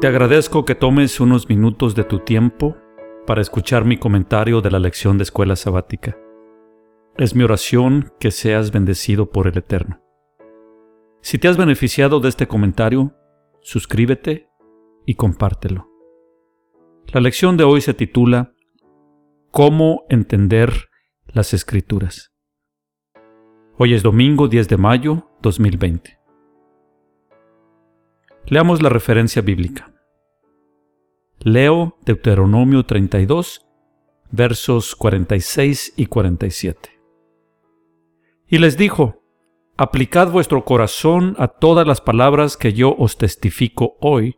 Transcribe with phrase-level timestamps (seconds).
[0.00, 2.74] Te agradezco que tomes unos minutos de tu tiempo
[3.26, 6.16] para escuchar mi comentario de la lección de escuela sabática.
[7.18, 10.00] Es mi oración que seas bendecido por el Eterno.
[11.20, 13.14] Si te has beneficiado de este comentario,
[13.60, 14.48] suscríbete
[15.04, 15.86] y compártelo.
[17.08, 18.54] La lección de hoy se titula
[19.50, 20.88] ¿Cómo entender
[21.26, 22.32] las escrituras?
[23.76, 26.18] Hoy es domingo 10 de mayo 2020.
[28.46, 29.92] Leamos la referencia bíblica.
[31.42, 33.66] Leo Deuteronomio 32,
[34.30, 36.90] versos 46 y 47.
[38.46, 39.22] Y les dijo,
[39.78, 44.36] Aplicad vuestro corazón a todas las palabras que yo os testifico hoy,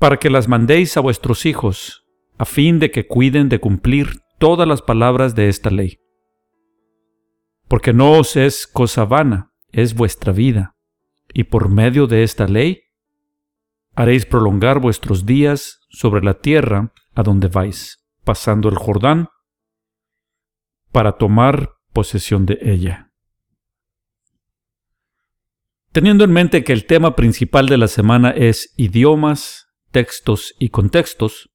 [0.00, 2.04] para que las mandéis a vuestros hijos,
[2.36, 6.00] a fin de que cuiden de cumplir todas las palabras de esta ley.
[7.68, 10.74] Porque no os es cosa vana, es vuestra vida
[11.32, 12.89] y por medio de esta ley
[14.00, 19.28] haréis prolongar vuestros días sobre la tierra a donde vais, pasando el Jordán,
[20.90, 23.12] para tomar posesión de ella.
[25.92, 31.50] Teniendo en mente que el tema principal de la semana es idiomas, textos y contextos,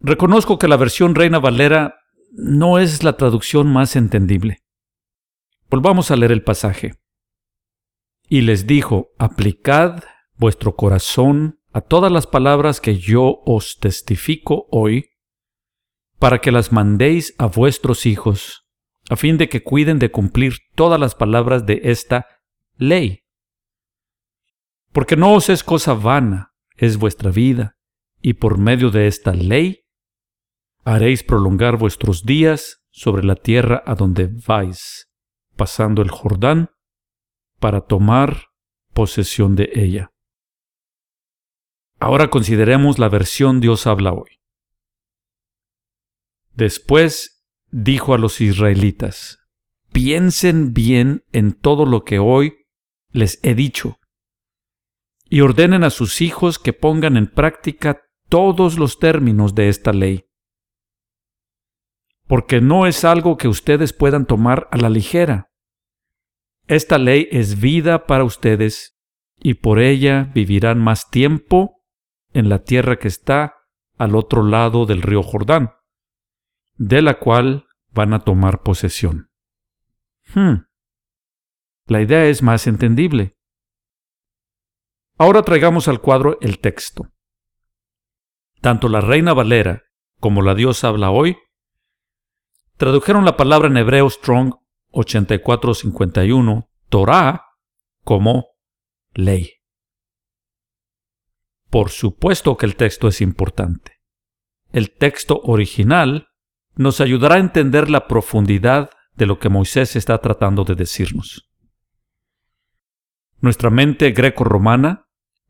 [0.00, 1.96] reconozco que la versión Reina Valera
[2.32, 4.62] no es la traducción más entendible.
[5.68, 6.94] Volvamos a leer el pasaje
[8.26, 10.02] y les dijo, aplicad
[10.38, 15.10] vuestro corazón a todas las palabras que yo os testifico hoy,
[16.18, 18.66] para que las mandéis a vuestros hijos,
[19.10, 22.26] a fin de que cuiden de cumplir todas las palabras de esta
[22.76, 23.24] ley.
[24.92, 27.76] Porque no os es cosa vana, es vuestra vida,
[28.20, 29.84] y por medio de esta ley
[30.84, 35.08] haréis prolongar vuestros días sobre la tierra a donde vais,
[35.54, 36.70] pasando el Jordán,
[37.60, 38.46] para tomar
[38.94, 40.12] posesión de ella.
[41.98, 44.40] Ahora consideremos la versión Dios habla hoy.
[46.54, 49.38] Después dijo a los israelitas,
[49.92, 52.66] piensen bien en todo lo que hoy
[53.10, 53.98] les he dicho,
[55.28, 60.26] y ordenen a sus hijos que pongan en práctica todos los términos de esta ley.
[62.26, 65.48] Porque no es algo que ustedes puedan tomar a la ligera
[66.68, 69.00] esta ley es vida para ustedes
[69.40, 71.77] y por ella vivirán más tiempo
[72.32, 73.56] en la tierra que está
[73.96, 75.72] al otro lado del río Jordán,
[76.76, 79.30] de la cual van a tomar posesión.
[80.34, 80.66] Hmm.
[81.86, 83.36] La idea es más entendible.
[85.16, 87.10] Ahora traigamos al cuadro el texto.
[88.60, 89.84] Tanto la Reina Valera
[90.20, 91.38] como la Dios habla hoy
[92.78, 94.54] tradujeron la palabra en hebreo strong
[94.92, 97.44] 8451, Torah,
[98.04, 98.46] como
[99.12, 99.57] ley.
[101.70, 104.00] Por supuesto que el texto es importante.
[104.72, 106.28] El texto original
[106.76, 111.50] nos ayudará a entender la profundidad de lo que Moisés está tratando de decirnos.
[113.40, 115.06] Nuestra mente greco-romana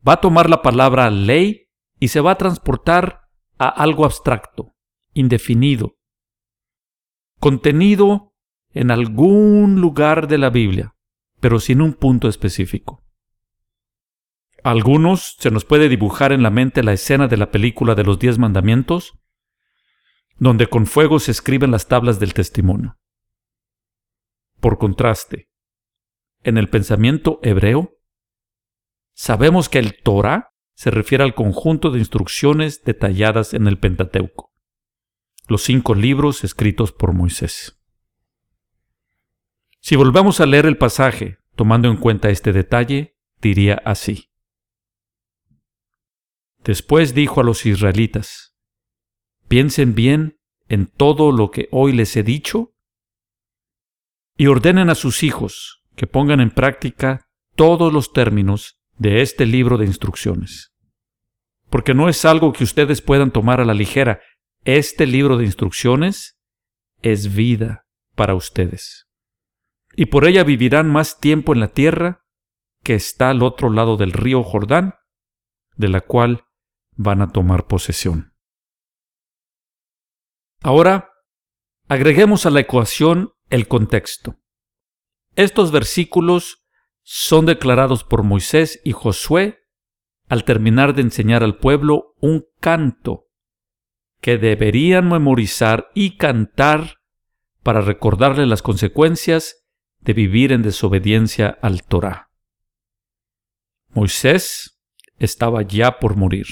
[0.07, 1.69] va a tomar la palabra ley
[1.99, 3.21] y se va a transportar
[3.57, 4.75] a algo abstracto,
[5.13, 5.97] indefinido,
[7.39, 8.33] contenido
[8.71, 10.95] en algún lugar de la Biblia,
[11.39, 13.03] pero sin un punto específico.
[14.63, 18.19] Algunos se nos puede dibujar en la mente la escena de la película de los
[18.19, 19.19] diez mandamientos,
[20.37, 22.97] donde con fuego se escriben las tablas del testimonio.
[24.59, 25.49] Por contraste,
[26.43, 27.97] en el pensamiento hebreo,
[29.13, 34.53] sabemos que el Torah se refiere al conjunto de instrucciones detalladas en el Pentateuco,
[35.47, 37.81] los cinco libros escritos por Moisés.
[39.81, 44.28] Si volvamos a leer el pasaje, tomando en cuenta este detalle, diría así.
[46.63, 48.55] Después dijo a los israelitas,
[49.47, 52.73] piensen bien en todo lo que hoy les he dicho
[54.37, 59.77] y ordenen a sus hijos que pongan en práctica todos los términos de este libro
[59.77, 60.73] de instrucciones.
[61.69, 64.21] Porque no es algo que ustedes puedan tomar a la ligera.
[64.65, 66.39] Este libro de instrucciones
[67.01, 67.85] es vida
[68.15, 69.09] para ustedes
[69.99, 72.23] y por ella vivirán más tiempo en la tierra
[72.83, 74.95] que está al otro lado del río Jordán,
[75.75, 76.45] de la cual
[76.99, 78.33] van a tomar posesión.
[80.61, 81.13] Ahora,
[81.87, 84.37] agreguemos a la ecuación el contexto.
[85.37, 86.67] Estos versículos
[87.01, 89.59] son declarados por Moisés y Josué
[90.27, 93.29] al terminar de enseñar al pueblo un canto
[94.19, 96.97] que deberían memorizar y cantar
[97.63, 99.65] para recordarle las consecuencias
[100.01, 102.29] de vivir en desobediencia al Torah.
[103.87, 104.81] Moisés
[105.17, 106.47] estaba ya por morir.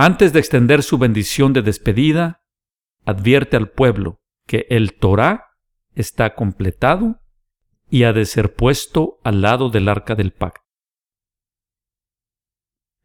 [0.00, 2.44] Antes de extender su bendición de despedida,
[3.04, 5.56] advierte al pueblo que el Torá
[5.96, 7.20] está completado
[7.90, 10.62] y ha de ser puesto al lado del arca del pacto.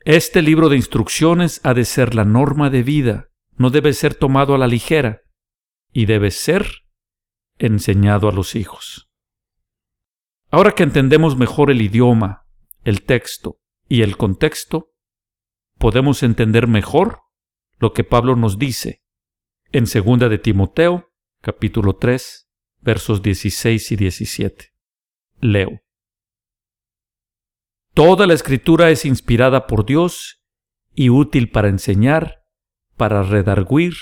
[0.01, 4.53] Este libro de instrucciones ha de ser la norma de vida, no debe ser tomado
[4.53, 5.23] a la ligera
[5.93, 6.83] y debe ser
[7.57, 9.09] enseñado a los hijos.
[10.51, 12.45] Ahora que entendemos mejor el idioma,
[12.83, 13.57] el texto
[13.89, 14.92] y el contexto,
[15.83, 17.23] podemos entender mejor
[17.77, 19.03] lo que Pablo nos dice
[19.73, 22.47] en 2 de Timoteo, capítulo 3,
[22.79, 24.73] versos 16 y 17.
[25.41, 25.81] Leo.
[27.93, 30.41] Toda la escritura es inspirada por Dios
[30.95, 32.45] y útil para enseñar,
[32.95, 33.95] para redarguir,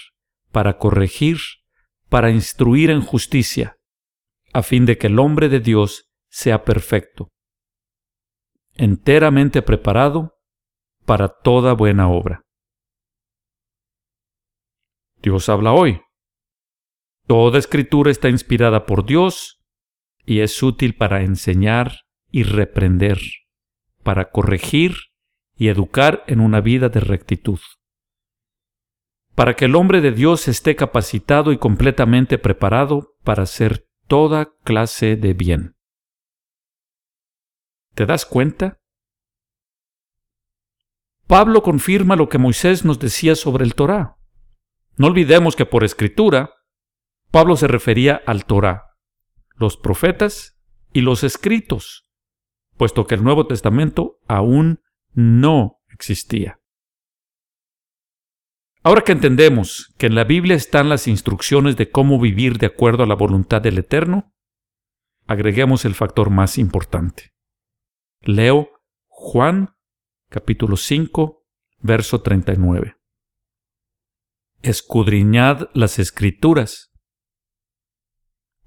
[0.51, 1.39] para corregir,
[2.09, 3.79] para instruir en justicia,
[4.53, 7.31] a fin de que el hombre de Dios sea perfecto,
[8.75, 10.40] enteramente preparado
[11.05, 12.41] para toda buena obra.
[15.21, 16.01] Dios habla hoy.
[17.27, 19.63] Toda escritura está inspirada por Dios
[20.25, 22.01] y es útil para enseñar
[22.31, 23.19] y reprender
[24.03, 24.95] para corregir
[25.55, 27.59] y educar en una vida de rectitud.
[29.35, 35.15] Para que el hombre de Dios esté capacitado y completamente preparado para hacer toda clase
[35.15, 35.75] de bien.
[37.93, 38.80] ¿Te das cuenta?
[41.31, 44.17] Pablo confirma lo que Moisés nos decía sobre el Torá.
[44.97, 46.55] No olvidemos que por escritura,
[47.31, 48.97] Pablo se refería al Torá,
[49.55, 50.59] los profetas
[50.91, 52.05] y los escritos,
[52.75, 54.81] puesto que el Nuevo Testamento aún
[55.13, 56.59] no existía.
[58.83, 63.03] Ahora que entendemos que en la Biblia están las instrucciones de cómo vivir de acuerdo
[63.03, 64.33] a la voluntad del Eterno,
[65.27, 67.31] agreguemos el factor más importante.
[68.19, 68.69] Leo
[69.07, 69.77] Juan
[70.31, 71.45] capítulo 5,
[71.79, 72.95] verso 39.
[74.61, 76.93] Escudriñad las escrituras,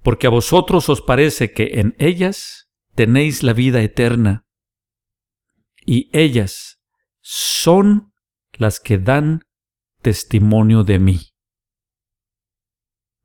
[0.03, 4.45] porque a vosotros os parece que en ellas tenéis la vida eterna,
[5.83, 6.83] y ellas
[7.21, 8.13] son
[8.53, 9.41] las que dan
[10.03, 11.19] testimonio de mí.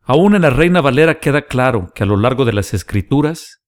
[0.00, 3.60] Aún en la Reina Valera queda claro que a lo largo de las Escrituras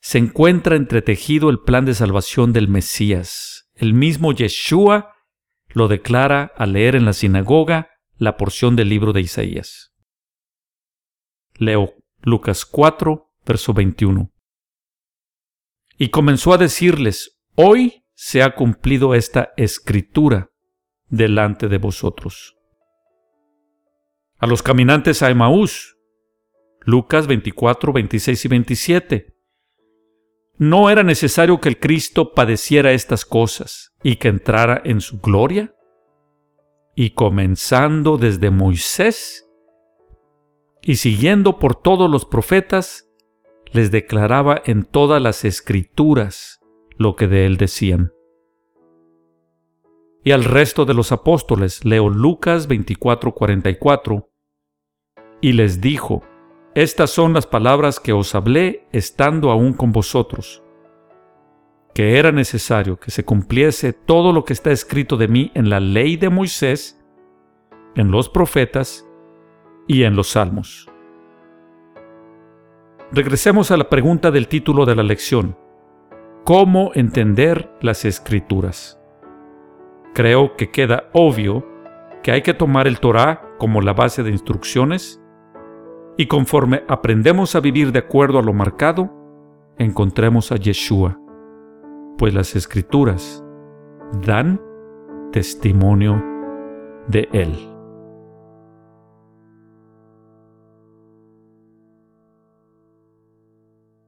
[0.00, 3.70] se encuentra entretejido el plan de salvación del Mesías.
[3.74, 5.14] El mismo Yeshua
[5.68, 9.92] lo declara al leer en la sinagoga la porción del libro de Isaías.
[11.54, 14.32] Leo Lucas 4, verso 21
[15.98, 20.50] y comenzó a decirles, hoy se ha cumplido esta escritura
[21.08, 22.56] delante de vosotros.
[24.38, 25.96] A los caminantes a Emaús,
[26.82, 29.37] Lucas 24, 26 y 27.
[30.58, 35.72] ¿No era necesario que el Cristo padeciera estas cosas y que entrara en su gloria?
[36.96, 39.48] Y comenzando desde Moisés
[40.82, 43.08] y siguiendo por todos los profetas,
[43.72, 46.58] les declaraba en todas las escrituras
[46.96, 48.12] lo que de él decían.
[50.24, 54.28] Y al resto de los apóstoles leo Lucas 24:44,
[55.40, 56.24] y les dijo,
[56.74, 60.62] Estas son las palabras que os hablé estando aún con vosotros,
[61.94, 65.80] que era necesario que se cumpliese todo lo que está escrito de mí en la
[65.80, 67.02] ley de Moisés,
[67.96, 69.06] en los profetas
[69.86, 70.88] y en los salmos.
[73.10, 75.56] Regresemos a la pregunta del título de la lección.
[76.44, 79.00] ¿Cómo entender las escrituras?
[80.14, 81.66] Creo que queda obvio
[82.22, 85.22] que hay que tomar el Torah como la base de instrucciones
[86.18, 89.08] y conforme aprendemos a vivir de acuerdo a lo marcado,
[89.78, 91.16] encontremos a Yeshua,
[92.18, 93.44] pues las escrituras
[94.26, 94.60] dan
[95.30, 96.20] testimonio
[97.06, 97.77] de Él.